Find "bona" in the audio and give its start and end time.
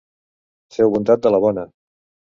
1.47-1.67